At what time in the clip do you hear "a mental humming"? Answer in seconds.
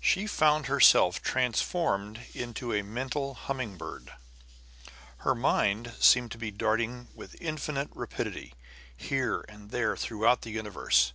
2.72-3.76